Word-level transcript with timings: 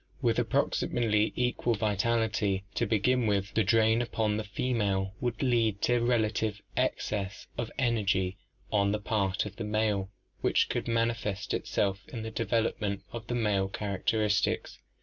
With 0.19 0.39
approximately 0.39 1.31
equal 1.35 1.75
vitality 1.75 2.63
to 2.73 2.87
begin 2.87 3.27
with, 3.27 3.53
the 3.53 3.63
drain 3.63 4.01
upon 4.01 4.35
the 4.37 4.43
female 4.43 5.13
would 5.21 5.43
lead 5.43 5.79
to 5.83 5.99
relative 5.99 6.59
excess 6.75 7.45
of 7.55 7.71
energy 7.77 8.35
on 8.71 8.93
the 8.93 8.99
part 8.99 9.45
of 9.45 9.57
the 9.57 9.63
male 9.63 10.09
which 10.39 10.69
could 10.69 10.87
man 10.87 11.11
ifest 11.11 11.53
itself 11.53 12.01
in 12.07 12.23
the 12.23 12.31
development 12.31 13.03
of 13.11 13.27
the 13.27 13.35
male 13.35 13.67
characteristics. 13.69 14.79